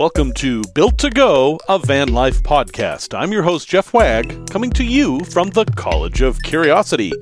[0.00, 3.12] Welcome to Built to Go, a van life podcast.
[3.14, 7.12] I'm your host, Jeff Wagg, coming to you from the College of Curiosity.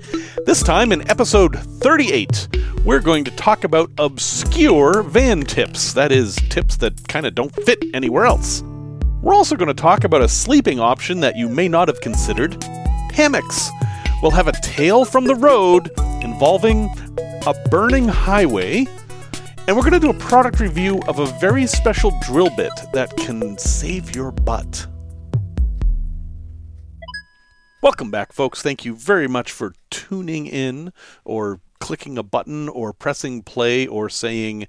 [0.46, 2.46] This time in episode 38,
[2.84, 5.92] we're going to talk about obscure van tips.
[5.92, 8.62] That is, tips that kind of don't fit anywhere else.
[9.22, 12.62] We're also going to talk about a sleeping option that you may not have considered
[13.12, 13.70] hammocks.
[14.22, 15.90] We'll have a tale from the road
[16.22, 16.88] involving
[17.44, 18.86] a burning highway
[19.68, 23.14] and we're going to do a product review of a very special drill bit that
[23.18, 24.86] can save your butt.
[27.82, 28.62] Welcome back, folks.
[28.62, 30.90] Thank you very much for tuning in
[31.26, 34.66] or clicking a button or pressing play or saying,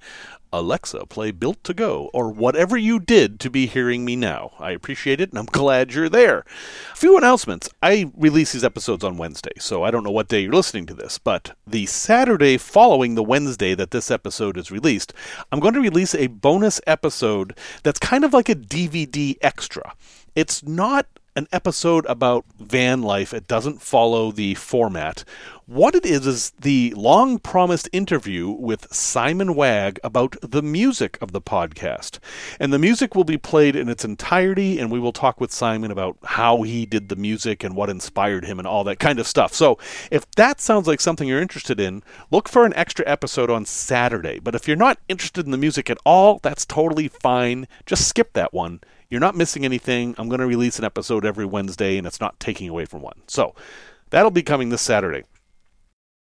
[0.51, 4.53] Alexa, play Built to Go, or whatever you did to be hearing me now.
[4.59, 6.45] I appreciate it, and I'm glad you're there.
[6.91, 7.69] A few announcements.
[7.81, 10.93] I release these episodes on Wednesday, so I don't know what day you're listening to
[10.93, 15.13] this, but the Saturday following the Wednesday that this episode is released,
[15.51, 19.93] I'm going to release a bonus episode that's kind of like a DVD extra.
[20.35, 23.33] It's not an episode about van life.
[23.33, 25.23] It doesn't follow the format.
[25.69, 31.31] What it is is the long promised interview with Simon Wagg about the music of
[31.31, 32.17] the podcast.
[32.59, 35.91] And the music will be played in its entirety, and we will talk with Simon
[35.91, 39.27] about how he did the music and what inspired him and all that kind of
[39.27, 39.53] stuff.
[39.53, 39.77] So
[40.09, 44.39] if that sounds like something you're interested in, look for an extra episode on Saturday.
[44.39, 47.67] But if you're not interested in the music at all, that's totally fine.
[47.85, 50.15] Just skip that one you're not missing anything.
[50.17, 53.21] I'm going to release an episode every Wednesday, and it's not taking away from one.
[53.27, 53.55] So
[54.09, 55.23] that'll be coming this Saturday.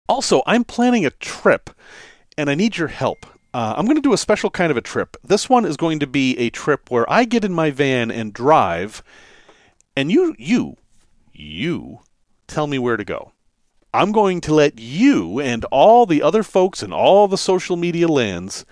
[0.09, 1.70] Also, I'm planning a trip,
[2.39, 3.27] and I need your help.
[3.53, 5.17] Uh, I'm going to do a special kind of a trip.
[5.25, 8.33] This one is going to be a trip where I get in my van and
[8.33, 9.03] drive,
[9.97, 10.77] and you, you,
[11.33, 12.00] you
[12.47, 13.33] tell me where to go.
[13.93, 18.06] I'm going to let you and all the other folks in all the social media
[18.09, 18.67] lands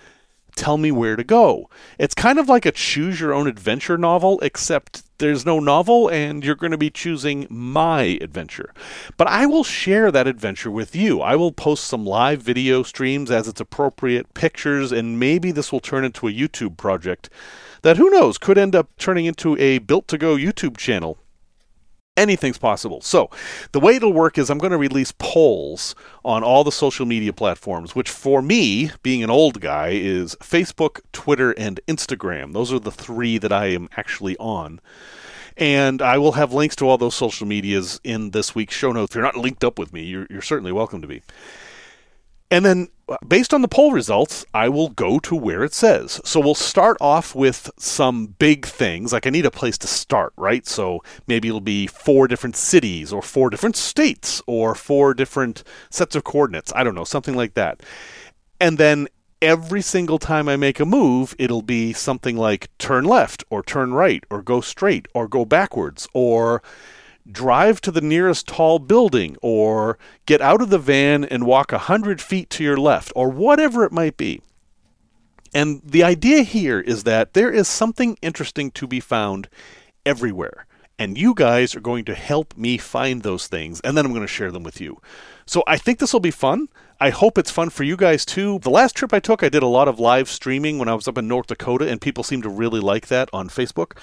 [0.55, 1.69] tell me where to go.
[1.99, 6.43] It's kind of like a choose your own adventure novel, except there's no novel and
[6.43, 8.73] you're going to be choosing my adventure.
[9.17, 11.21] But I will share that adventure with you.
[11.21, 15.79] I will post some live video streams as it's appropriate, pictures, and maybe this will
[15.79, 17.29] turn into a YouTube project
[17.81, 21.17] that who knows could end up turning into a built to go YouTube channel
[22.17, 23.01] anything's possible.
[23.01, 23.29] So,
[23.71, 27.33] the way it'll work is I'm going to release polls on all the social media
[27.33, 32.53] platforms, which for me, being an old guy, is Facebook, Twitter, and Instagram.
[32.53, 34.79] Those are the three that I am actually on.
[35.57, 39.11] And I will have links to all those social medias in this week's show notes.
[39.11, 41.21] If you're not linked up with me, you're, you're certainly welcome to be.
[42.51, 46.21] And then, uh, based on the poll results, I will go to where it says.
[46.23, 49.11] So we'll start off with some big things.
[49.11, 50.65] Like I need a place to start, right?
[50.67, 56.15] So maybe it'll be four different cities, or four different states, or four different sets
[56.15, 56.71] of coordinates.
[56.75, 57.81] I don't know, something like that.
[58.59, 59.07] And then
[59.41, 63.93] every single time I make a move, it'll be something like turn left, or turn
[63.93, 66.63] right, or go straight, or go backwards, or
[67.29, 71.77] drive to the nearest tall building or get out of the van and walk a
[71.77, 74.41] hundred feet to your left or whatever it might be.
[75.53, 79.47] And the idea here is that there is something interesting to be found
[80.05, 80.65] everywhere.
[80.99, 84.21] And you guys are going to help me find those things, and then I'm going
[84.21, 85.01] to share them with you.
[85.45, 86.69] So I think this will be fun.
[87.01, 88.59] I hope it's fun for you guys too.
[88.59, 91.07] The last trip I took, I did a lot of live streaming when I was
[91.07, 93.97] up in North Dakota, and people seem to really like that on Facebook.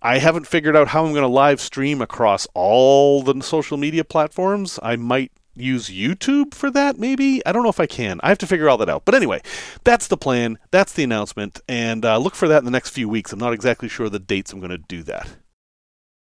[0.00, 4.04] I haven't figured out how I'm going to live stream across all the social media
[4.04, 4.78] platforms.
[4.82, 7.44] I might use YouTube for that, maybe.
[7.44, 8.20] I don't know if I can.
[8.22, 9.04] I have to figure all that out.
[9.04, 9.42] But anyway,
[9.82, 10.58] that's the plan.
[10.70, 11.60] That's the announcement.
[11.68, 13.32] And uh, look for that in the next few weeks.
[13.32, 15.28] I'm not exactly sure the dates I'm going to do that.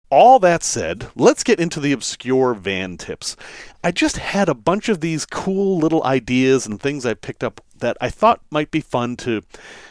[0.09, 3.35] All that said, let's get into the obscure van tips.
[3.83, 7.59] I just had a bunch of these cool little ideas and things I picked up
[7.79, 9.41] that I thought might be fun to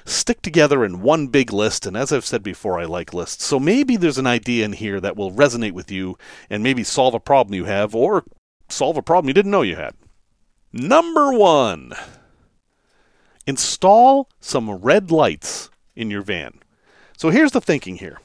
[0.04, 1.86] stick together in one big list.
[1.86, 3.44] And as I've said before, I like lists.
[3.44, 6.18] So maybe there's an idea in here that will resonate with you
[6.50, 8.24] and maybe solve a problem you have or
[8.68, 9.94] solve a problem you didn't know you had.
[10.72, 11.92] Number one
[13.46, 16.60] install some red lights in your van.
[17.16, 18.18] So here's the thinking here.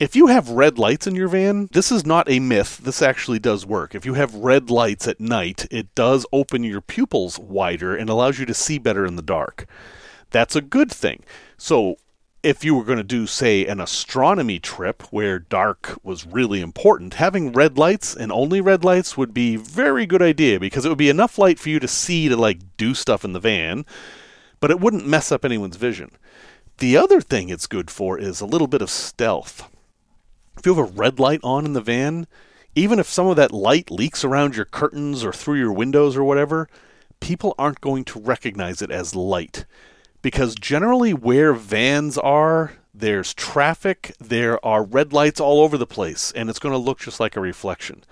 [0.00, 2.78] If you have red lights in your van, this is not a myth.
[2.78, 3.96] This actually does work.
[3.96, 8.38] If you have red lights at night, it does open your pupils wider and allows
[8.38, 9.66] you to see better in the dark.
[10.30, 11.24] That's a good thing.
[11.56, 11.96] So,
[12.44, 17.14] if you were going to do, say, an astronomy trip where dark was really important,
[17.14, 20.96] having red lights and only red lights would be very good idea because it would
[20.96, 23.84] be enough light for you to see to like do stuff in the van,
[24.60, 26.12] but it wouldn't mess up anyone's vision.
[26.76, 29.68] The other thing it's good for is a little bit of stealth
[30.58, 32.26] if you have a red light on in the van,
[32.74, 36.24] even if some of that light leaks around your curtains or through your windows or
[36.24, 36.68] whatever,
[37.20, 39.64] people aren't going to recognize it as light.
[40.20, 46.32] Because generally, where vans are, there's traffic, there are red lights all over the place,
[46.32, 48.04] and it's going to look just like a reflection.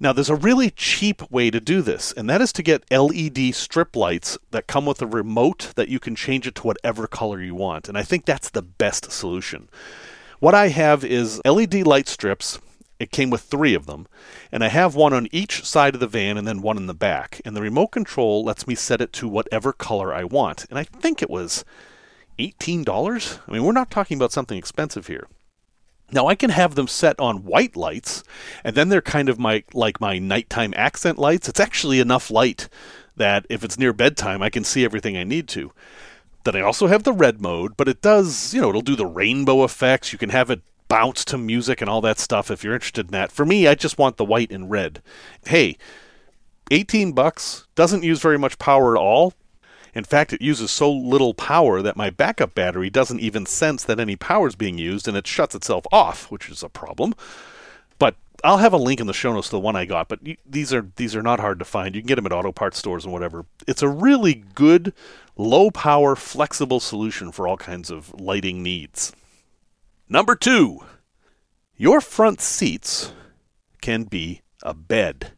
[0.00, 3.54] Now, there's a really cheap way to do this, and that is to get LED
[3.54, 7.40] strip lights that come with a remote that you can change it to whatever color
[7.40, 7.88] you want.
[7.88, 9.68] And I think that's the best solution.
[10.42, 12.58] What I have is LED light strips.
[12.98, 14.08] It came with three of them,
[14.50, 16.94] and I have one on each side of the van and then one in the
[16.94, 17.40] back.
[17.44, 20.66] And the remote control lets me set it to whatever color I want.
[20.68, 21.64] And I think it was
[22.40, 23.38] $18.
[23.46, 25.28] I mean, we're not talking about something expensive here.
[26.10, 28.24] Now I can have them set on white lights,
[28.64, 31.48] and then they're kind of my like my nighttime accent lights.
[31.48, 32.68] It's actually enough light
[33.16, 35.70] that if it's near bedtime, I can see everything I need to.
[36.44, 39.06] Then I also have the red mode, but it does, you know, it'll do the
[39.06, 40.12] rainbow effects.
[40.12, 43.12] You can have it bounce to music and all that stuff if you're interested in
[43.12, 43.32] that.
[43.32, 45.02] For me, I just want the white and red.
[45.46, 45.76] Hey,
[46.70, 49.34] 18 bucks doesn't use very much power at all,
[49.94, 54.00] in fact, it uses so little power that my backup battery doesn't even sense that
[54.00, 57.14] any power is being used and it shuts itself off, which is a problem.
[57.98, 60.20] But I'll have a link in the show notes to the one I got, but
[60.46, 61.94] these are these are not hard to find.
[61.94, 63.44] You can get them at auto parts stores and whatever.
[63.68, 64.94] It's a really good
[65.36, 69.12] low power flexible solution for all kinds of lighting needs.
[70.08, 70.80] Number 2.
[71.76, 73.12] Your front seats
[73.80, 75.32] can be a bed.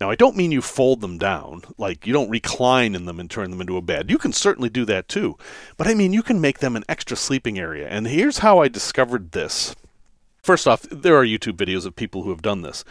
[0.00, 3.28] Now, I don't mean you fold them down, like you don't recline in them and
[3.28, 4.10] turn them into a bed.
[4.10, 5.36] You can certainly do that too.
[5.76, 7.88] But I mean, you can make them an extra sleeping area.
[7.88, 9.74] And here's how I discovered this.
[10.48, 12.82] First off, there are YouTube videos of people who have done this.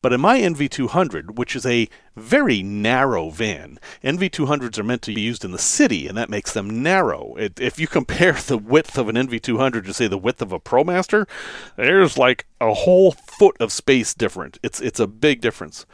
[0.00, 5.20] But in my NV200, which is a very narrow van, NV200s are meant to be
[5.20, 7.34] used in the city, and that makes them narrow.
[7.34, 10.58] It, if you compare the width of an NV200 to, say, the width of a
[10.58, 11.28] ProMaster,
[11.76, 14.58] there's like a whole foot of space different.
[14.62, 15.84] It's, it's a big difference.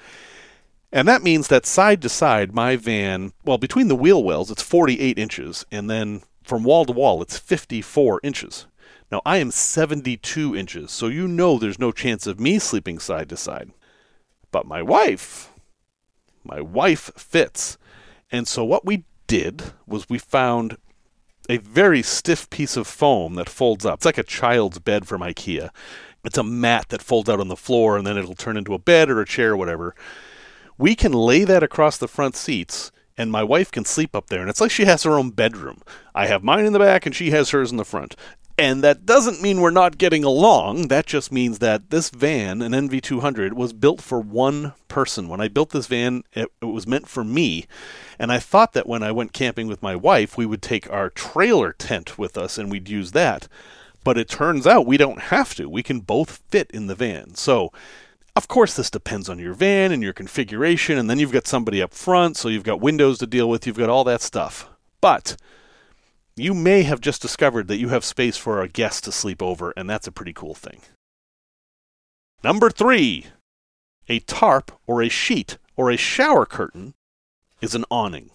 [0.93, 4.63] And that means that side to side, my van, well, between the wheel wells, it's
[4.63, 8.67] 48 inches, and then from wall to wall, it's 54 inches.
[9.11, 13.29] Now, I am 72 inches, so you know there's no chance of me sleeping side
[13.31, 13.71] to side.
[14.51, 15.53] But my wife,
[16.45, 17.79] my wife fits.
[18.31, 20.77] And so what we did was we found
[21.49, 24.01] a very stiff piece of foam that folds up.
[24.01, 25.71] It's like a child's bed from IKEA.
[26.25, 28.79] It's a mat that folds out on the floor, and then it'll turn into a
[28.79, 29.95] bed or a chair or whatever
[30.79, 34.41] we can lay that across the front seats and my wife can sleep up there
[34.41, 35.83] and it's like she has her own bedroom.
[36.15, 38.15] I have mine in the back and she has hers in the front.
[38.59, 40.89] And that doesn't mean we're not getting along.
[40.89, 45.29] That just means that this van, an NV200, was built for one person.
[45.29, 47.67] When I built this van, it, it, was meant for me.
[48.19, 51.09] And I thought that when I went camping with my wife, we would take our
[51.09, 53.47] trailer tent with us and we'd use that.
[54.03, 55.69] But it turns out we don't have to.
[55.69, 57.37] We can both fit in the van.
[57.37, 57.71] So
[58.35, 61.83] of course, this depends on your van and your configuration, and then you've got somebody
[61.83, 64.69] up front, so you've got windows to deal with, you've got all that stuff.
[65.01, 65.37] But
[66.39, 69.73] you may have just discovered that you have space for a guest to sleep over,
[69.77, 70.81] and that's a pretty cool thing.
[72.43, 73.27] Number three,
[74.09, 76.95] a tarp or a sheet or a shower curtain
[77.61, 78.31] is an awning.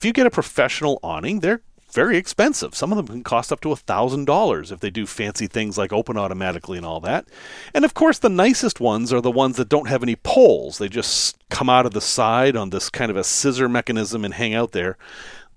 [0.00, 2.74] If you get a professional awning, they're very expensive.
[2.74, 6.18] Some of them can cost up to $1,000 if they do fancy things like open
[6.18, 7.26] automatically and all that.
[7.72, 10.78] And of course, the nicest ones are the ones that don't have any poles.
[10.78, 14.34] They just come out of the side on this kind of a scissor mechanism and
[14.34, 14.98] hang out there.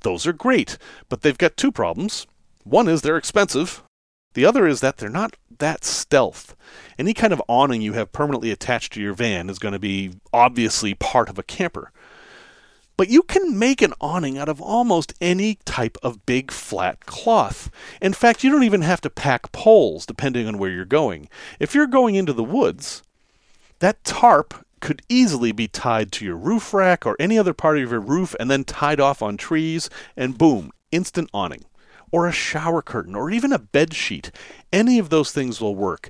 [0.01, 0.77] Those are great,
[1.09, 2.27] but they've got two problems.
[2.63, 3.83] One is they're expensive.
[4.33, 6.55] The other is that they're not that stealth.
[6.97, 10.13] Any kind of awning you have permanently attached to your van is going to be
[10.31, 11.91] obviously part of a camper.
[12.97, 17.69] But you can make an awning out of almost any type of big flat cloth.
[18.01, 21.27] In fact, you don't even have to pack poles depending on where you're going.
[21.59, 23.01] If you're going into the woods,
[23.79, 27.91] that tarp could easily be tied to your roof rack or any other part of
[27.91, 31.63] your roof and then tied off on trees, and boom, instant awning.
[32.11, 34.31] Or a shower curtain, or even a bed sheet.
[34.73, 36.09] Any of those things will work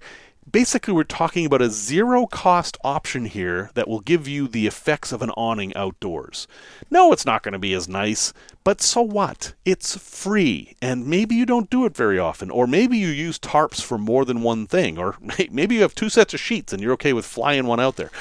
[0.49, 5.11] basically we're talking about a zero cost option here that will give you the effects
[5.11, 6.47] of an awning outdoors.
[6.89, 9.53] No, it's not going to be as nice, but so what?
[9.65, 13.81] It's free, and maybe you don't do it very often, or maybe you use tarps
[13.81, 15.15] for more than one thing, or
[15.51, 18.11] maybe you have two sets of sheets and you're okay with flying one out there.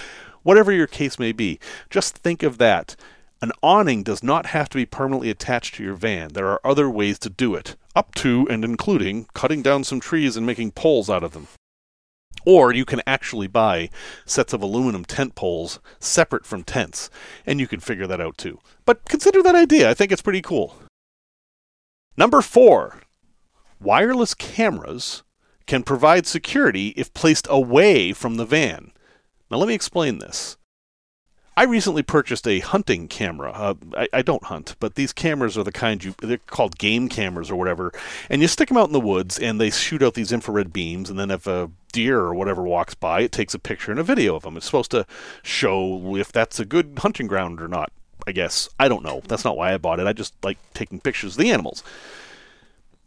[0.42, 1.58] Whatever your case may be,
[1.90, 2.96] just think of that.
[3.42, 6.28] An awning does not have to be permanently attached to your van.
[6.34, 10.36] There are other ways to do it, up to and including cutting down some trees
[10.36, 11.48] and making poles out of them.
[12.46, 13.90] Or you can actually buy
[14.24, 17.10] sets of aluminum tent poles separate from tents,
[17.46, 18.60] and you can figure that out too.
[18.84, 19.90] But consider that idea.
[19.90, 20.76] I think it's pretty cool.
[22.16, 23.02] Number four,
[23.80, 25.22] wireless cameras
[25.66, 28.89] can provide security if placed away from the van.
[29.50, 30.56] Now, let me explain this.
[31.56, 33.50] I recently purchased a hunting camera.
[33.50, 37.08] Uh, I, I, don't hunt, but these cameras are the kind you they're called game
[37.08, 37.92] cameras or whatever,
[38.30, 41.10] and you stick them out in the woods and they shoot out these infrared beams,
[41.10, 44.04] and then if a deer or whatever walks by, it takes a picture and a
[44.04, 44.56] video of them.
[44.56, 45.04] It's supposed to
[45.42, 47.92] show if that's a good hunting ground or not.
[48.26, 49.20] I guess I don't know.
[49.26, 50.06] That's not why I bought it.
[50.06, 51.82] I just like taking pictures of the animals.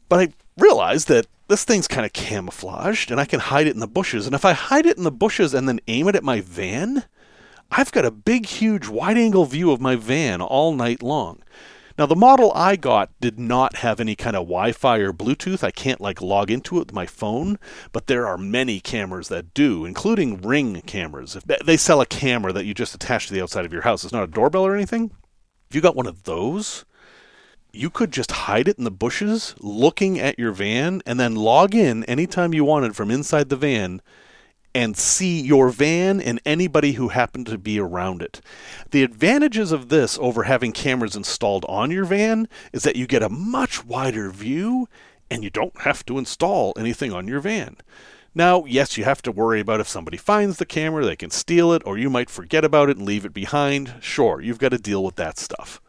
[0.10, 3.80] But I realized that this thing's kind of camouflaged, and I can hide it in
[3.80, 4.26] the bushes.
[4.26, 7.06] And if I hide it in the bushes and then aim it at my van
[7.76, 11.42] I've got a big, huge, wide angle view of my van all night long.
[11.98, 15.64] Now, the model I got did not have any kind of Wi Fi or Bluetooth.
[15.64, 17.58] I can't like log into it with my phone,
[17.92, 21.38] but there are many cameras that do, including Ring cameras.
[21.66, 24.04] They sell a camera that you just attach to the outside of your house.
[24.04, 25.12] It's not a doorbell or anything.
[25.70, 26.86] If you got one of those,
[27.74, 31.74] you could just hide it in the bushes looking at your van and then log
[31.74, 34.00] in anytime you wanted from inside the van
[34.76, 38.42] and see your van and anybody who happened to be around it.
[38.92, 43.24] The advantages of this over having cameras installed on your van is that you get
[43.24, 44.88] a much wider view
[45.32, 47.78] and you don't have to install anything on your van.
[48.36, 51.72] Now, yes, you have to worry about if somebody finds the camera, they can steal
[51.72, 53.94] it, or you might forget about it and leave it behind.
[54.00, 55.80] Sure, you've got to deal with that stuff.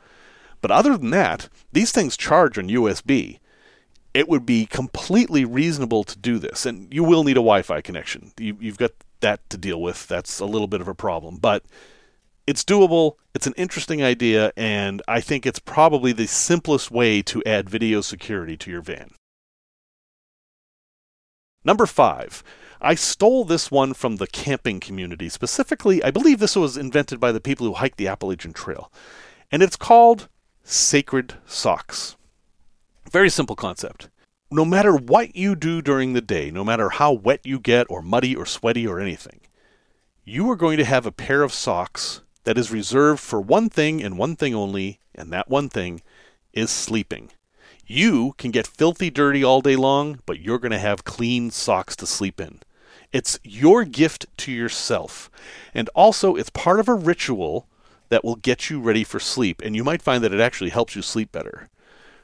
[0.65, 3.39] But other than that, these things charge on USB
[4.15, 6.65] it would be completely reasonable to do this.
[6.65, 8.33] And you will need a Wi Fi connection.
[8.39, 10.09] You, you've got that to deal with.
[10.09, 11.37] That's a little bit of a problem.
[11.37, 11.65] But
[12.47, 13.17] it's doable.
[13.35, 14.55] It's an interesting idea.
[14.57, 19.11] And I think it's probably the simplest way to add video security to your van.
[21.63, 22.43] Number five.
[22.81, 25.29] I stole this one from the camping community.
[25.29, 28.91] Specifically, I believe this was invented by the people who hike the Appalachian Trail.
[29.53, 30.29] And it's called
[30.67, 32.17] Sacred Socks.
[33.13, 34.09] Very simple concept.
[34.51, 38.01] No matter what you do during the day, no matter how wet you get, or
[38.01, 39.41] muddy, or sweaty, or anything,
[40.25, 44.03] you are going to have a pair of socks that is reserved for one thing
[44.03, 46.01] and one thing only, and that one thing
[46.55, 47.31] is sleeping.
[47.87, 51.95] You can get filthy dirty all day long, but you're going to have clean socks
[51.97, 52.61] to sleep in.
[53.13, 55.31] It's your gift to yourself.
[55.75, 57.69] And also, it's part of a ritual
[58.09, 60.95] that will get you ready for sleep, and you might find that it actually helps
[60.95, 61.69] you sleep better.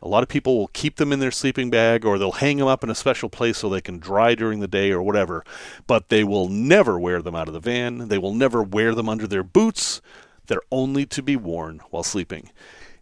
[0.02, 2.66] A lot of people will keep them in their sleeping bag or they'll hang them
[2.66, 5.44] up in a special place so they can dry during the day or whatever,
[5.86, 8.08] but they will never wear them out of the van.
[8.08, 10.00] They will never wear them under their boots.
[10.46, 12.50] They're only to be worn while sleeping.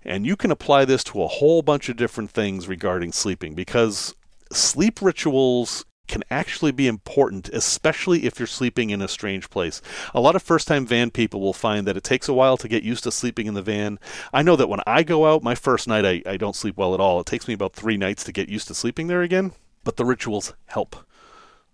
[0.04, 4.14] And you can apply this to a whole bunch of different things regarding sleeping because
[4.50, 9.80] sleep rituals can actually be important, especially if you're sleeping in a strange place.
[10.14, 12.68] A lot of first time van people will find that it takes a while to
[12.68, 13.98] get used to sleeping in the van.
[14.32, 16.94] I know that when I go out, my first night, I, I don't sleep well
[16.94, 17.20] at all.
[17.20, 19.52] It takes me about three nights to get used to sleeping there again,
[19.84, 20.96] but the rituals help.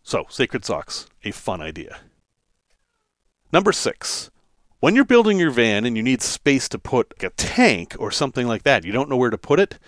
[0.02, 2.00] So, sacred socks, a fun idea.
[3.52, 4.30] Number six.
[4.80, 8.46] When you're building your van and you need space to put a tank or something
[8.46, 9.78] like that, you don't know where to put it,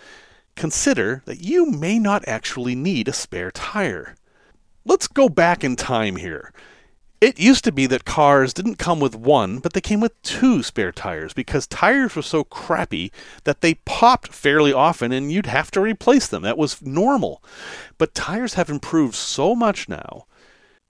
[0.55, 4.15] consider that you may not actually need a spare tire.
[4.87, 6.53] Let's go back in time here.
[7.19, 10.63] It used to be that cars didn't come with one, but they came with two
[10.63, 13.11] spare tires because tires were so crappy
[13.43, 16.43] that they popped fairly often and you'd have to replace them.
[16.43, 17.43] That was normal.
[17.97, 20.25] But tires have improved so much now,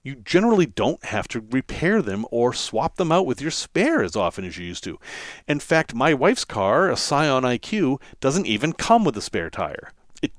[0.04, 4.16] you generally don't have to repair them or swap them out with your spare as
[4.16, 5.00] often as you used to.
[5.48, 9.92] In fact, my wife's car, a Scion IQ, doesn't even come with a spare tire.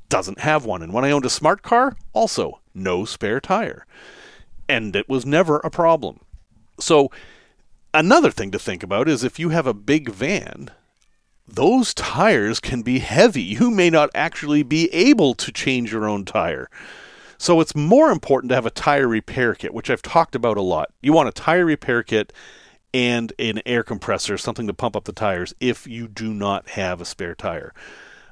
[0.08, 0.82] Doesn't have one.
[0.82, 3.86] And when I owned a smart car, also no spare tire.
[4.68, 6.20] And it was never a problem.
[6.80, 7.10] So,
[7.92, 10.70] another thing to think about is if you have a big van,
[11.46, 13.42] those tires can be heavy.
[13.42, 16.70] You may not actually be able to change your own tire.
[17.36, 20.62] So, it's more important to have a tire repair kit, which I've talked about a
[20.62, 20.90] lot.
[21.02, 22.32] You want a tire repair kit
[22.94, 27.00] and an air compressor, something to pump up the tires, if you do not have
[27.00, 27.74] a spare tire.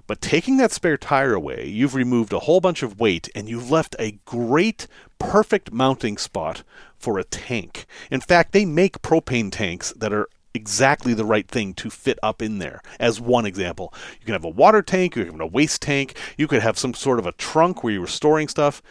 [0.06, 3.70] But taking that spare tire away, you've removed a whole bunch of weight and you've
[3.70, 4.86] left a great,
[5.18, 6.62] perfect mounting spot
[6.96, 7.86] for a tank.
[8.10, 12.40] In fact, they make propane tanks that are exactly the right thing to fit up
[12.40, 12.80] in there.
[12.98, 16.16] As one example, you can have a water tank, you can have a waste tank,
[16.36, 18.82] you could have some sort of a trunk where you were storing stuff.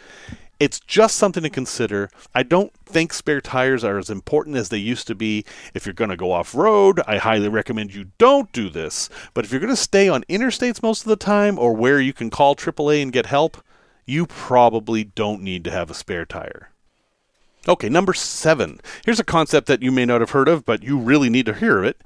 [0.58, 2.08] It's just something to consider.
[2.34, 5.44] I don't think spare tires are as important as they used to be.
[5.74, 9.10] If you're going to go off road, I highly recommend you don't do this.
[9.34, 12.14] But if you're going to stay on interstates most of the time or where you
[12.14, 13.62] can call AAA and get help,
[14.06, 16.70] you probably don't need to have a spare tire.
[17.68, 18.80] Okay, number seven.
[19.04, 21.54] Here's a concept that you may not have heard of, but you really need to
[21.54, 22.00] hear of it.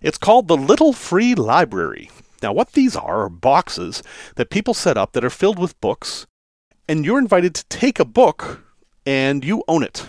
[0.00, 2.10] It's called the Little Free Library.
[2.40, 4.02] Now, what these are are boxes
[4.36, 6.26] that people set up that are filled with books
[6.88, 8.64] and you're invited to take a book
[9.04, 10.06] and you own it.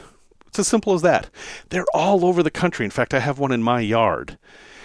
[0.47, 1.29] It's as simple as that.
[1.69, 2.85] They're all over the country.
[2.85, 4.37] In fact, I have one in my yard.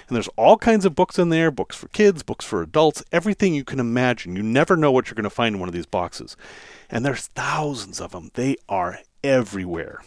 [0.08, 3.54] And there's all kinds of books in there books for kids, books for adults, everything
[3.54, 4.36] you can imagine.
[4.36, 6.36] You never know what you're going to find in one of these boxes.
[6.90, 8.30] And there's thousands of them.
[8.34, 10.02] They are everywhere.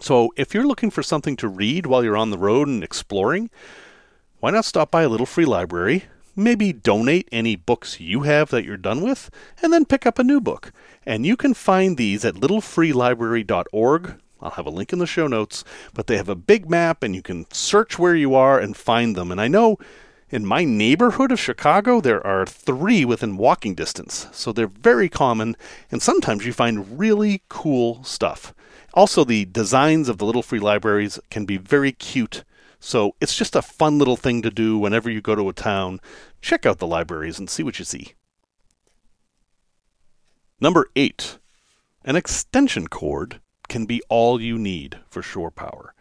[0.00, 3.48] So if you're looking for something to read while you're on the road and exploring,
[4.40, 6.04] why not stop by a little free library?
[6.36, 9.30] Maybe donate any books you have that you're done with,
[9.62, 10.72] and then pick up a new book.
[11.06, 14.14] And you can find these at littlefreelibrary.org.
[14.40, 15.64] I'll have a link in the show notes,
[15.94, 19.16] but they have a big map and you can search where you are and find
[19.16, 19.30] them.
[19.32, 19.78] And I know
[20.30, 25.56] in my neighborhood of Chicago, there are three within walking distance, so they're very common,
[25.90, 28.52] and sometimes you find really cool stuff.
[28.94, 32.42] Also, the designs of the little free libraries can be very cute,
[32.84, 36.00] so it's just a fun little thing to do whenever you go to a town.
[36.42, 38.12] Check out the libraries and see what you see.
[40.60, 41.38] Number eight,
[42.04, 45.94] an extension cord can be all you need for shore power.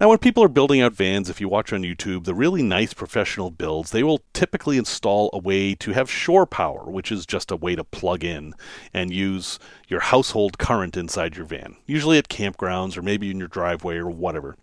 [0.00, 2.94] Now, when people are building out vans, if you watch on YouTube, the really nice
[2.94, 7.50] professional builds, they will typically install a way to have shore power, which is just
[7.50, 8.54] a way to plug in
[8.94, 13.48] and use your household current inside your van, usually at campgrounds or maybe in your
[13.48, 14.56] driveway or whatever.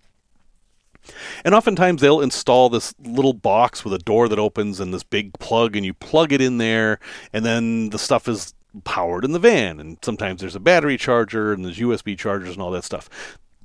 [1.44, 5.34] And oftentimes they'll install this little box with a door that opens and this big
[5.39, 7.00] plug, and you plug it in there,
[7.34, 9.80] and then the stuff is powered in the van.
[9.80, 13.10] And sometimes there's a battery charger and there's USB chargers and all that stuff.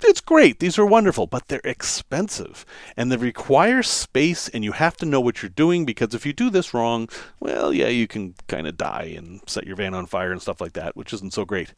[0.02, 0.58] It's great.
[0.58, 5.20] These are wonderful, but they're expensive and they require space, and you have to know
[5.20, 7.08] what you're doing because if you do this wrong,
[7.40, 10.60] well, yeah, you can kind of die and set your van on fire and stuff
[10.60, 11.74] like that, which isn't so great.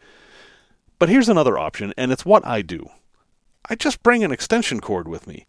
[0.99, 2.89] But here's another option, and it's what I do.
[3.69, 5.45] I just bring an extension cord with me.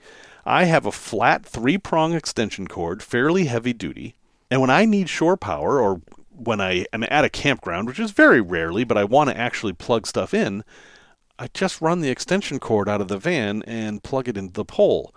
[0.45, 4.15] I have a flat three prong extension cord, fairly heavy duty,
[4.49, 8.11] and when I need shore power or when I am at a campground, which is
[8.11, 10.63] very rarely, but I want to actually plug stuff in,
[11.37, 14.65] I just run the extension cord out of the van and plug it into the
[14.65, 15.13] pole.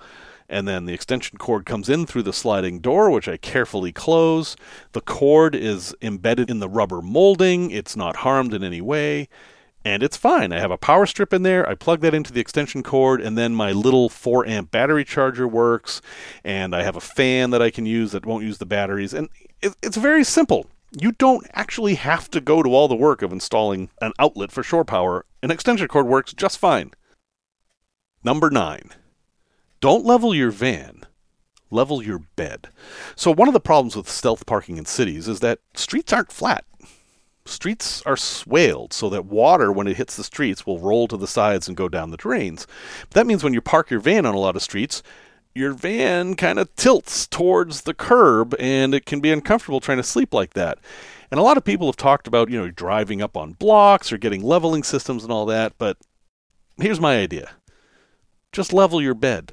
[0.49, 4.57] And then the extension cord comes in through the sliding door, which I carefully close.
[4.93, 9.29] The cord is embedded in the rubber molding, it's not harmed in any way
[9.85, 10.53] and it's fine.
[10.53, 11.69] I have a power strip in there.
[11.69, 15.49] I plug that into the extension cord, and then my little 4 amp battery charger
[15.49, 16.03] works.
[16.45, 19.15] And I have a fan that I can use that won't use the batteries.
[19.15, 19.29] And
[19.63, 20.67] it's very simple.
[20.99, 24.63] You don't actually have to go to all the work of installing an outlet for
[24.63, 25.25] shore power.
[25.43, 26.91] An extension cord works just fine.
[28.23, 28.91] Number nine,
[29.81, 31.05] don't level your van,
[31.71, 32.69] level your bed.
[33.17, 36.65] So, one of the problems with stealth parking in cities is that streets aren't flat
[37.51, 41.27] streets are swaled so that water, when it hits the streets, will roll to the
[41.27, 42.67] sides and go down the drains.
[43.03, 45.03] But that means when you park your van on a lot of streets,
[45.55, 50.05] your van kind of tilts towards the curb and it can be uncomfortable trying to
[50.05, 50.79] sleep like that.
[51.31, 54.19] And a lot of people have talked about, you know, driving up on blocks or
[54.19, 55.97] getting leveling systems and all that, but
[56.79, 57.51] here's my idea.
[58.53, 59.53] Just level your bed.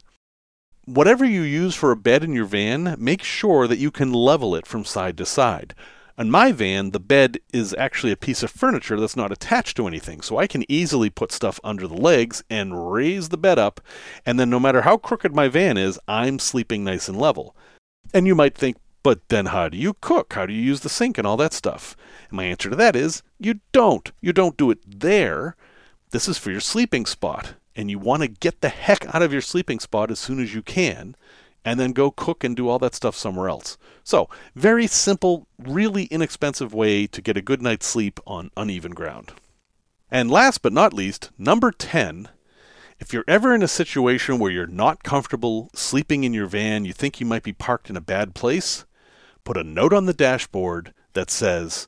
[0.85, 4.55] Whatever you use for a bed in your van, make sure that you can level
[4.55, 5.75] it from side to side.
[6.19, 9.85] On my van, the bed is actually a piece of furniture that's not attached to
[9.85, 13.79] anything, so I can easily put stuff under the legs and raise the bed up,
[14.25, 17.55] and then no matter how crooked my van is, I'm sleeping nice and level.
[18.15, 20.33] And you might think, but then how do you cook?
[20.33, 21.95] How do you use the sink and all that stuff?
[22.29, 24.11] And my answer to that is, you don't.
[24.19, 25.55] You don't do it there.
[26.09, 29.31] This is for your sleeping spot, and you want to get the heck out of
[29.31, 31.15] your sleeping spot as soon as you can
[31.65, 33.77] and then go cook and do all that stuff somewhere else.
[34.03, 39.33] So, very simple, really inexpensive way to get a good night's sleep on uneven ground.
[40.09, 42.29] And last but not least, number 10.
[42.99, 46.93] If you're ever in a situation where you're not comfortable sleeping in your van, you
[46.93, 48.85] think you might be parked in a bad place,
[49.43, 51.87] put a note on the dashboard that says,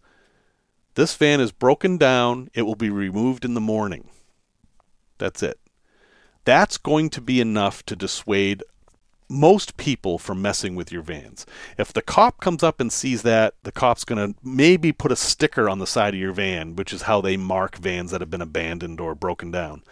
[0.96, 4.10] This van is broken down, it will be removed in the morning.
[5.18, 5.60] That's it.
[6.46, 8.64] That's going to be enough to dissuade
[9.30, 11.46] most people from messing with your vans.
[11.78, 15.16] If the cop comes up and sees that, the cop's going to maybe put a
[15.16, 18.32] sticker on the side of your van, which is how they mark vans that have
[18.32, 19.84] been abandoned or broken down.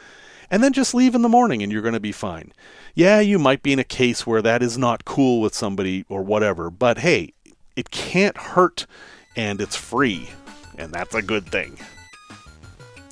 [0.49, 2.51] And then just leave in the morning and you're going to be fine.
[2.95, 6.23] Yeah, you might be in a case where that is not cool with somebody or
[6.23, 7.33] whatever, but hey,
[7.75, 8.87] it can't hurt
[9.35, 10.29] and it's free.
[10.77, 11.77] And that's a good thing.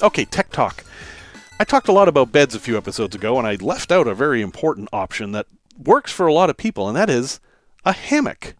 [0.01, 0.83] Okay, tech talk.
[1.59, 4.13] I talked a lot about beds a few episodes ago, and I left out a
[4.13, 7.39] very important option that works for a lot of people, and that is
[7.83, 8.55] a hammock.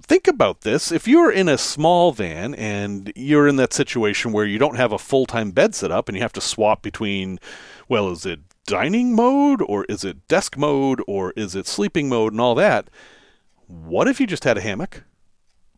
[0.00, 0.92] Think about this.
[0.92, 4.92] If you're in a small van and you're in that situation where you don't have
[4.92, 7.40] a full time bed set up and you have to swap between,
[7.88, 12.32] well, is it dining mode or is it desk mode or is it sleeping mode
[12.32, 12.88] and all that?
[13.66, 15.02] What if you just had a hammock?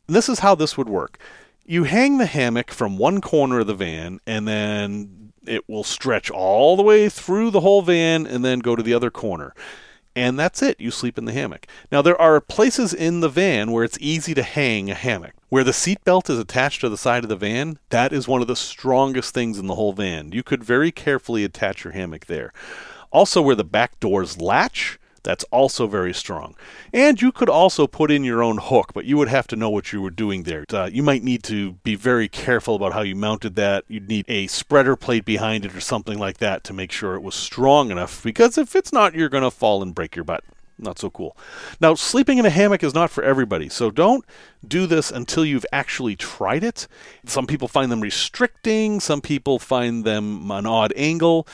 [0.07, 1.19] This is how this would work.
[1.65, 6.31] You hang the hammock from one corner of the van and then It will stretch
[6.31, 9.55] all the way through the whole van and then go to the other corner.
[10.19, 10.81] And that's it.
[10.81, 11.69] You sleep in the hammock.
[11.93, 15.35] Now, there are places in the van where it's easy to hang a hammock.
[15.49, 18.41] Where the seat belt is attached to the side of the van, that is one
[18.41, 20.33] of the strongest things in the whole van.
[20.33, 22.53] You could very carefully attach your hammock there.
[23.13, 26.55] Also, where the back doors latch, that's also very strong.
[26.93, 29.71] And you could also put in your own hook, but you would have to know
[29.71, 30.65] what you were doing there.
[30.73, 33.85] Uh, you might need to be very careful about how you mounted that.
[33.89, 37.23] You'd need a spreader plate behind it or something like that to make sure it
[37.23, 40.45] was strong enough, because if it's not, you're going to fall and break your butt
[40.79, 41.37] not so cool.
[41.81, 44.25] Now, sleeping in a hammock is not for everybody, so don't
[44.67, 46.87] do this until you've actually tried it.
[47.27, 51.47] Some people find them restricting, some people find them an odd angle.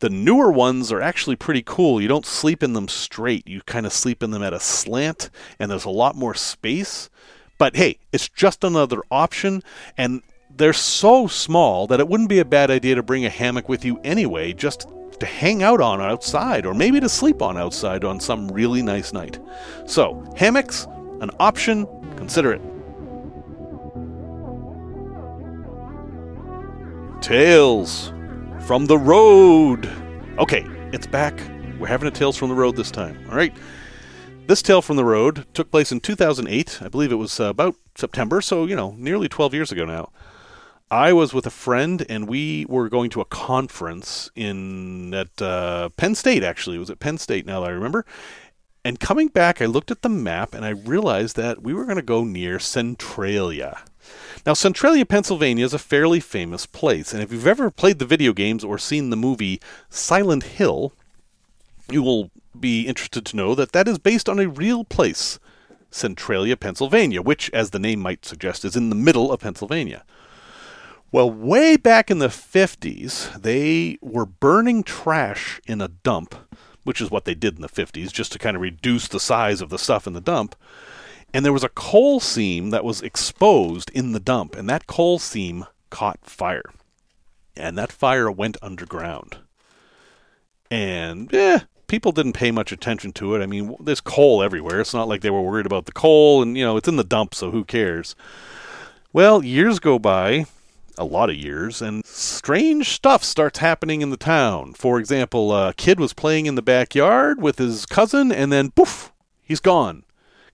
[0.00, 2.00] The newer ones are actually pretty cool.
[2.00, 5.30] You don't sleep in them straight, you kind of sleep in them at a slant,
[5.58, 7.10] and there's a lot more space.
[7.58, 9.62] But hey, it's just another option,
[9.96, 13.68] and they're so small that it wouldn't be a bad idea to bring a hammock
[13.68, 14.86] with you anyway, just
[15.20, 19.12] to hang out on outside, or maybe to sleep on outside on some really nice
[19.12, 19.38] night.
[19.86, 20.86] So, hammocks,
[21.20, 22.62] an option, consider it.
[27.20, 28.12] Tales
[28.66, 29.90] from the road.
[30.38, 31.40] Okay, it's back.
[31.78, 33.24] We're having a Tales from the Road this time.
[33.30, 33.54] All right.
[34.46, 36.80] This Tale from the Road took place in 2008.
[36.82, 40.10] I believe it was uh, about September, so, you know, nearly 12 years ago now.
[40.90, 45.90] I was with a friend, and we were going to a conference in at uh,
[45.90, 46.42] Penn State.
[46.42, 47.44] Actually, it was at Penn State.
[47.44, 48.06] Now that I remember.
[48.84, 51.96] And coming back, I looked at the map and I realized that we were going
[51.96, 53.82] to go near Centralia.
[54.46, 58.32] Now, Centralia, Pennsylvania is a fairly famous place, and if you've ever played the video
[58.32, 60.92] games or seen the movie Silent Hill,
[61.90, 65.38] you will be interested to know that that is based on a real place,
[65.90, 70.04] Centralia, Pennsylvania, which, as the name might suggest, is in the middle of Pennsylvania.
[71.10, 76.34] Well, way back in the 50s, they were burning trash in a dump,
[76.84, 79.60] which is what they did in the 50s, just to kind of reduce the size
[79.60, 80.54] of the stuff in the dump
[81.32, 85.18] and there was a coal seam that was exposed in the dump, and that coal
[85.18, 86.64] seam caught fire.
[87.56, 89.38] And that fire went underground.
[90.70, 93.42] And, eh, people didn't pay much attention to it.
[93.42, 94.80] I mean, there's coal everywhere.
[94.80, 97.04] It's not like they were worried about the coal, and, you know, it's in the
[97.04, 98.14] dump, so who cares?
[99.12, 100.46] Well, years go by,
[100.98, 104.74] a lot of years, and strange stuff starts happening in the town.
[104.74, 109.12] For example, a kid was playing in the backyard with his cousin, and then poof,
[109.42, 110.04] he's gone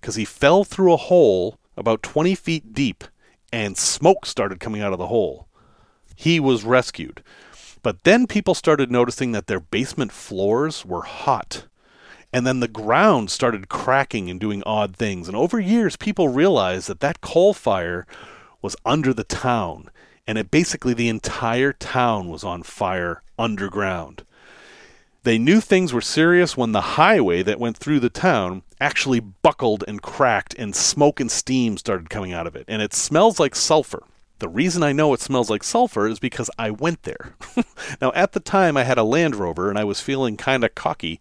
[0.01, 3.05] because he fell through a hole about 20 feet deep
[3.53, 5.49] and smoke started coming out of the hole.
[6.15, 7.23] He was rescued.
[7.83, 11.67] But then people started noticing that their basement floors were hot.
[12.33, 15.29] And then the ground started cracking and doing odd things.
[15.29, 18.07] And over years, people realized that that coal fire
[18.61, 19.89] was under the town.
[20.27, 24.25] And it basically the entire town was on fire underground.
[25.25, 29.83] They knew things were serious when the highway that went through the town actually buckled
[29.89, 32.67] and cracked, and smoke and steam started coming out of it.
[32.69, 34.03] And it smells like sulfur.
[34.41, 37.35] The reason I know it smells like sulfur is because I went there.
[38.03, 40.75] now, at the time, I had a Land Rover and I was feeling kind of
[40.75, 41.19] cocky.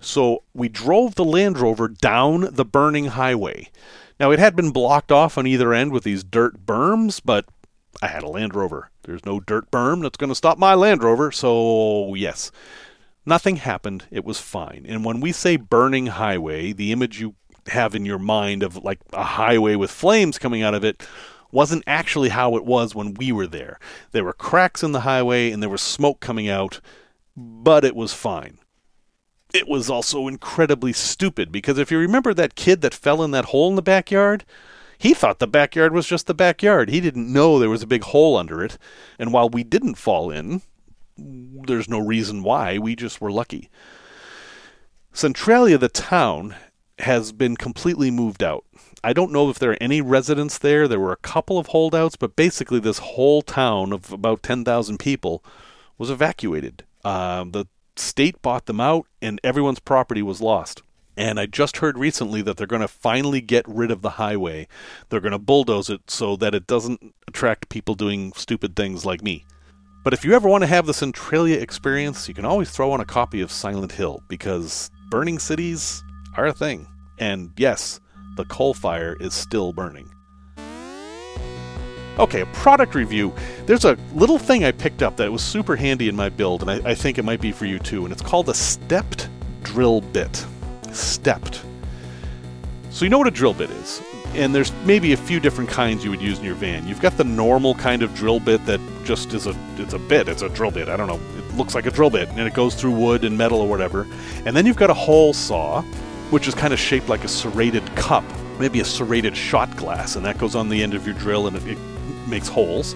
[0.00, 3.68] So we drove the Land Rover down the burning highway.
[4.18, 7.44] Now, it had been blocked off on either end with these dirt berms, but
[8.00, 8.90] I had a Land Rover.
[9.02, 12.50] There's no dirt berm that's going to stop my Land Rover, so yes.
[13.24, 14.06] Nothing happened.
[14.10, 14.84] It was fine.
[14.88, 17.34] And when we say burning highway, the image you
[17.68, 21.06] have in your mind of like a highway with flames coming out of it
[21.52, 23.78] wasn't actually how it was when we were there.
[24.10, 26.80] There were cracks in the highway and there was smoke coming out,
[27.36, 28.58] but it was fine.
[29.54, 33.46] It was also incredibly stupid because if you remember that kid that fell in that
[33.46, 34.44] hole in the backyard,
[35.02, 36.88] he thought the backyard was just the backyard.
[36.88, 38.78] He didn't know there was a big hole under it.
[39.18, 40.62] And while we didn't fall in,
[41.18, 42.78] there's no reason why.
[42.78, 43.68] We just were lucky.
[45.12, 46.54] Centralia, the town,
[47.00, 48.64] has been completely moved out.
[49.02, 50.86] I don't know if there are any residents there.
[50.86, 55.44] There were a couple of holdouts, but basically, this whole town of about 10,000 people
[55.98, 56.84] was evacuated.
[57.04, 60.84] Um, the state bought them out, and everyone's property was lost.
[61.16, 64.66] And I just heard recently that they're going to finally get rid of the highway.
[65.08, 69.22] They're going to bulldoze it so that it doesn't attract people doing stupid things like
[69.22, 69.44] me.
[70.04, 73.00] But if you ever want to have the Centralia experience, you can always throw on
[73.00, 76.02] a copy of Silent Hill because burning cities
[76.36, 76.88] are a thing.
[77.18, 78.00] And yes,
[78.36, 80.10] the coal fire is still burning.
[82.18, 83.32] Okay, a product review.
[83.66, 86.70] There's a little thing I picked up that was super handy in my build, and
[86.70, 89.28] I, I think it might be for you too, and it's called a stepped
[89.62, 90.44] drill bit.
[90.92, 91.64] Stepped.
[92.90, 94.02] So you know what a drill bit is.
[94.34, 96.86] and there's maybe a few different kinds you would use in your van.
[96.88, 100.28] You've got the normal kind of drill bit that just is a it's a bit,
[100.28, 100.88] it's a drill bit.
[100.88, 101.20] I don't know.
[101.38, 104.06] It looks like a drill bit and it goes through wood and metal or whatever.
[104.46, 105.82] And then you've got a hole saw,
[106.30, 108.24] which is kind of shaped like a serrated cup,
[108.58, 111.56] maybe a serrated shot glass, and that goes on the end of your drill and
[111.56, 111.78] it, it
[112.26, 112.94] makes holes.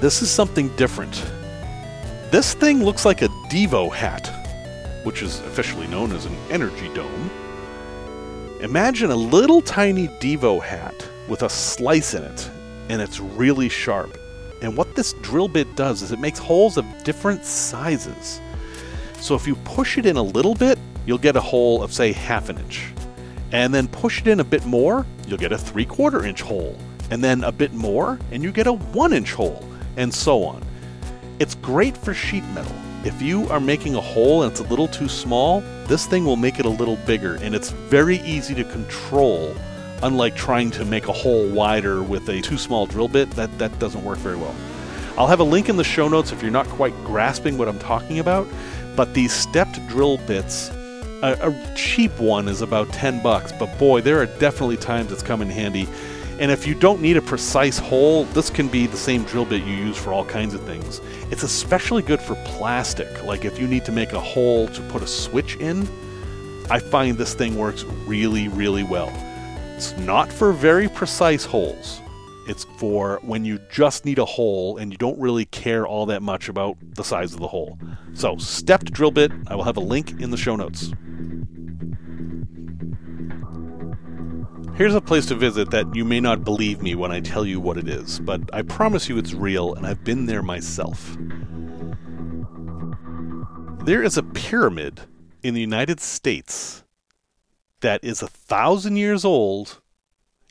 [0.00, 1.24] This is something different.
[2.30, 4.45] This thing looks like a Devo hat,
[5.06, 7.30] which is officially known as an energy dome.
[8.60, 12.50] Imagine a little tiny Devo hat with a slice in it,
[12.88, 14.18] and it's really sharp.
[14.62, 18.40] And what this drill bit does is it makes holes of different sizes.
[19.20, 22.10] So if you push it in a little bit, you'll get a hole of, say,
[22.10, 22.92] half an inch.
[23.52, 26.76] And then push it in a bit more, you'll get a three quarter inch hole.
[27.12, 29.64] And then a bit more, and you get a one inch hole,
[29.96, 30.64] and so on.
[31.38, 32.74] It's great for sheet metal.
[33.06, 36.34] If you are making a hole and it's a little too small, this thing will
[36.34, 39.54] make it a little bigger and it's very easy to control.
[40.02, 43.78] Unlike trying to make a hole wider with a too small drill bit, that, that
[43.78, 44.56] doesn't work very well.
[45.16, 47.78] I'll have a link in the show notes if you're not quite grasping what I'm
[47.78, 48.48] talking about.
[48.96, 50.72] But these stepped drill bits,
[51.22, 55.22] a, a cheap one is about 10 bucks, but boy, there are definitely times it's
[55.22, 55.88] come in handy
[56.38, 59.62] and if you don't need a precise hole, this can be the same drill bit
[59.62, 61.00] you use for all kinds of things.
[61.30, 65.02] It's especially good for plastic, like if you need to make a hole to put
[65.02, 65.88] a switch in.
[66.68, 69.10] I find this thing works really, really well.
[69.76, 72.02] It's not for very precise holes.
[72.46, 76.22] It's for when you just need a hole and you don't really care all that
[76.22, 77.78] much about the size of the hole.
[78.14, 80.92] So, stepped drill bit, I will have a link in the show notes.
[84.76, 87.58] Here's a place to visit that you may not believe me when I tell you
[87.58, 91.16] what it is, but I promise you it's real and I've been there myself.
[93.84, 95.00] There is a pyramid
[95.42, 96.84] in the United States
[97.80, 99.80] that is a thousand years old,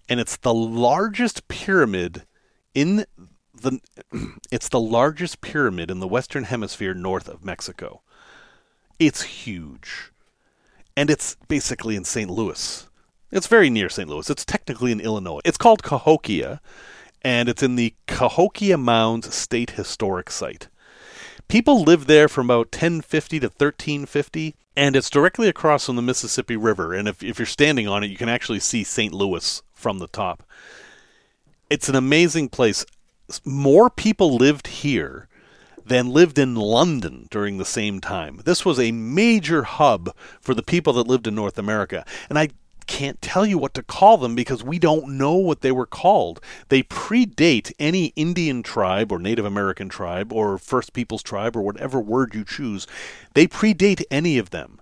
[0.07, 2.25] and it's the largest pyramid
[2.73, 3.05] in
[3.53, 3.79] the
[4.51, 8.01] it's the largest pyramid in the western hemisphere north of Mexico.
[8.99, 10.11] It's huge.
[10.97, 12.29] And it's basically in St.
[12.29, 12.87] Louis.
[13.31, 14.07] It's very near St.
[14.07, 14.29] Louis.
[14.29, 15.41] It's technically in Illinois.
[15.43, 16.61] It's called Cahokia,
[17.21, 20.69] and it's in the Cahokia Mounds State Historic Site.
[21.47, 26.55] People lived there from about 1050 to 1350, and it's directly across from the Mississippi
[26.55, 26.93] River.
[26.93, 29.13] And if, if you're standing on it, you can actually see St.
[29.13, 30.41] Louis from the top.
[31.69, 32.87] It's an amazing place.
[33.43, 35.27] More people lived here
[35.85, 38.41] than lived in London during the same time.
[38.45, 42.03] This was a major hub for the people that lived in North America.
[42.29, 42.49] And I
[42.87, 46.41] can't tell you what to call them because we don't know what they were called.
[46.69, 51.99] They predate any Indian tribe or Native American tribe or First Peoples tribe or whatever
[51.99, 52.87] word you choose.
[53.35, 54.81] They predate any of them.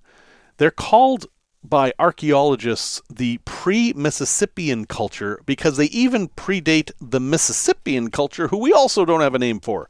[0.56, 1.26] They're called
[1.64, 8.74] by archaeologists the pre Mississippian culture because they even predate the Mississippian culture, who we
[8.74, 9.90] also don't have a name for.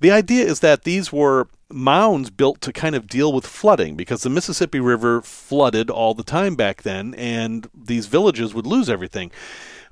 [0.00, 4.22] The idea is that these were mounds built to kind of deal with flooding because
[4.22, 9.30] the Mississippi River flooded all the time back then, and these villages would lose everything.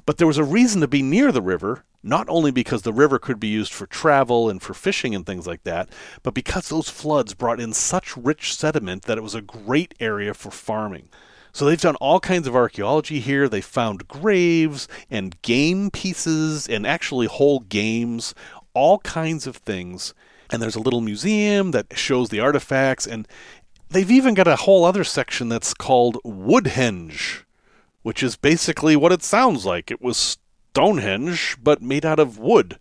[0.05, 3.19] But there was a reason to be near the river, not only because the river
[3.19, 5.89] could be used for travel and for fishing and things like that,
[6.23, 10.35] but because those floods brought in such rich sediment that it was a great area
[10.35, 11.09] for farming.
[11.53, 13.49] So they've done all kinds of archaeology here.
[13.49, 18.35] They found graves and game pieces and actually whole games,
[18.75, 20.15] all kinds of things
[20.53, 23.27] and there's a little museum that shows the artifacts and
[23.89, 27.45] they've even got a whole other section that's called Woodhenge,
[28.03, 29.91] which is basically what it sounds like.
[29.91, 30.37] It was
[30.73, 32.79] Stonehenge but made out of wood.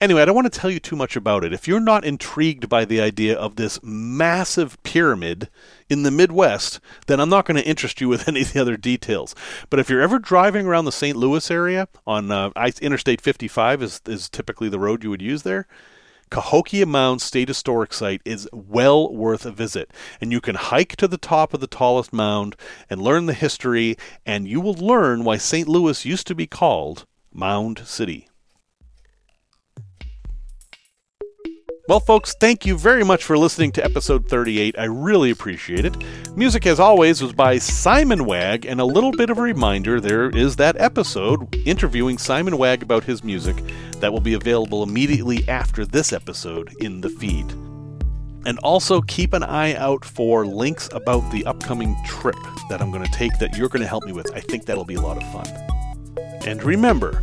[0.00, 1.52] Anyway, I don't want to tell you too much about it.
[1.52, 5.48] If you're not intrigued by the idea of this massive pyramid
[5.88, 8.76] in the Midwest, then I'm not going to interest you with any of the other
[8.76, 9.36] details.
[9.70, 11.16] But if you're ever driving around the St.
[11.16, 12.50] Louis area on uh,
[12.82, 15.68] Interstate 55 is, is typically the road you would use there,
[16.30, 19.92] Cahokia Mound State Historic Site is well worth a visit.
[20.20, 22.56] And you can hike to the top of the tallest mound
[22.90, 25.68] and learn the history, and you will learn why St.
[25.68, 28.28] Louis used to be called Mound City.
[31.86, 34.78] Well, folks, thank you very much for listening to episode 38.
[34.78, 35.94] I really appreciate it.
[36.34, 40.30] Music, as always, was by Simon Wagg, and a little bit of a reminder there
[40.30, 43.54] is that episode interviewing Simon Wagg about his music
[44.00, 47.50] that will be available immediately after this episode in the feed.
[48.46, 52.38] And also keep an eye out for links about the upcoming trip
[52.70, 54.34] that I'm going to take that you're going to help me with.
[54.34, 55.46] I think that'll be a lot of fun.
[56.46, 57.22] And remember,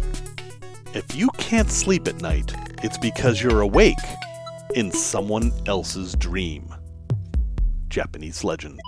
[0.93, 3.97] if you can't sleep at night, it's because you're awake
[4.75, 6.73] in someone else's dream.
[7.89, 8.79] Japanese legend.